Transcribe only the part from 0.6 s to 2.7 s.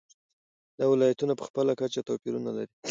دا ولایتونه په خپله کچه توپیرونه لري.